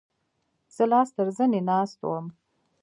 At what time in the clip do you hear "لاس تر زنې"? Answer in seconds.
0.91-1.61